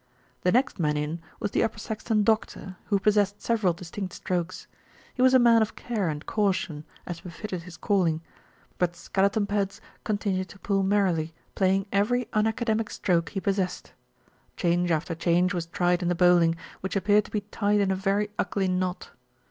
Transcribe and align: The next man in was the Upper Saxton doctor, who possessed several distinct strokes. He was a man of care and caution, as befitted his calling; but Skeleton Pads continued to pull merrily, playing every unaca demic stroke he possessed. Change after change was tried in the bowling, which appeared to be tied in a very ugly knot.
The 0.41 0.51
next 0.51 0.79
man 0.79 0.97
in 0.97 1.21
was 1.39 1.51
the 1.51 1.61
Upper 1.61 1.77
Saxton 1.77 2.23
doctor, 2.23 2.75
who 2.85 2.97
possessed 2.97 3.39
several 3.39 3.71
distinct 3.71 4.13
strokes. 4.13 4.65
He 5.13 5.21
was 5.21 5.35
a 5.35 5.37
man 5.37 5.61
of 5.61 5.75
care 5.75 6.09
and 6.09 6.25
caution, 6.25 6.85
as 7.05 7.21
befitted 7.21 7.61
his 7.61 7.77
calling; 7.77 8.23
but 8.79 8.95
Skeleton 8.95 9.45
Pads 9.45 9.79
continued 10.03 10.49
to 10.49 10.57
pull 10.57 10.81
merrily, 10.81 11.35
playing 11.53 11.85
every 11.91 12.25
unaca 12.33 12.65
demic 12.65 12.89
stroke 12.89 13.29
he 13.29 13.39
possessed. 13.39 13.93
Change 14.57 14.89
after 14.89 15.13
change 15.13 15.53
was 15.53 15.67
tried 15.67 16.01
in 16.01 16.07
the 16.09 16.15
bowling, 16.15 16.55
which 16.79 16.95
appeared 16.95 17.25
to 17.25 17.31
be 17.31 17.41
tied 17.41 17.79
in 17.79 17.91
a 17.91 17.95
very 17.95 18.31
ugly 18.39 18.67
knot. 18.67 19.11